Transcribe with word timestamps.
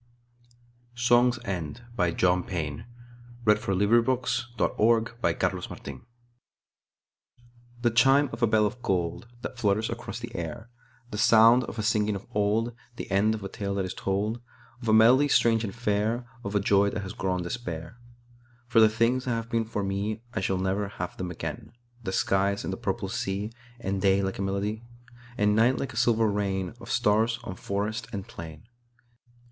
torian 0.97 1.37
Anthology, 1.45 2.17
1837–1895. 2.17 2.17
1895. 2.17 2.17
John 2.17 2.43
Payne 2.43 2.77
b. 2.81 2.83
1842 5.13 5.61
Songs' 5.61 5.87
End 5.87 6.05
THE 7.83 7.91
CHIME 7.91 8.27
of 8.33 8.41
a 8.41 8.47
bell 8.47 8.65
of 8.65 8.81
goldThat 8.81 9.57
flutters 9.57 9.91
across 9.91 10.17
the 10.19 10.35
air, 10.35 10.71
The 11.11 11.19
sound 11.19 11.65
of 11.65 11.77
a 11.77 11.83
singing 11.83 12.15
of 12.15 12.25
old, 12.33 12.73
The 12.95 13.11
end 13.11 13.35
of 13.35 13.43
a 13.43 13.47
tale 13.47 13.75
that 13.75 13.85
is 13.85 13.93
told, 13.93 14.41
Of 14.81 14.87
a 14.89 14.93
melody 14.93 15.27
strange 15.27 15.63
and 15.63 15.75
fair, 15.75 16.27
of 16.43 16.55
a 16.55 16.59
joy 16.59 16.89
that 16.89 17.03
has 17.03 17.13
grown 17.13 17.43
despair:For 17.43 18.79
the 18.79 18.89
things 18.89 19.25
that 19.25 19.35
have 19.35 19.51
been 19.51 19.65
for 19.65 19.83
meI 19.83 20.21
shall 20.41 20.57
never 20.57 20.87
have 20.87 21.15
them 21.17 21.29
again; 21.29 21.73
The 22.01 22.11
skies 22.11 22.63
and 22.63 22.73
the 22.73 22.77
purple 22.77 23.07
sea, 23.07 23.51
And 23.79 24.01
day 24.01 24.23
like 24.23 24.39
a 24.39 24.41
melody, 24.41 24.81
And 25.37 25.55
night 25.55 25.77
like 25.77 25.93
a 25.93 25.95
silver 25.95 26.27
rainOf 26.27 26.87
stars 26.87 27.37
on 27.43 27.53
forest 27.53 28.07
and 28.11 28.27
plain. 28.27 28.63